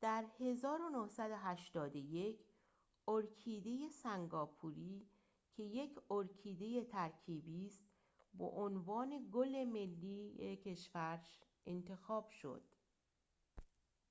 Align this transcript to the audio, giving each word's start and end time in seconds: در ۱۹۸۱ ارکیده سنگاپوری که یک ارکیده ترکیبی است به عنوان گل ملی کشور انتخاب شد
در 0.00 0.24
۱۹۸۱ 0.40 2.36
ارکیده 3.08 3.88
سنگاپوری 3.88 5.08
که 5.52 5.62
یک 5.62 5.98
ارکیده 6.10 6.84
ترکیبی 6.84 7.66
است 7.66 7.84
به 8.34 8.44
عنوان 8.44 9.28
گل 9.32 9.64
ملی 9.64 10.56
کشور 10.56 11.20
انتخاب 11.66 12.30
شد 12.30 12.62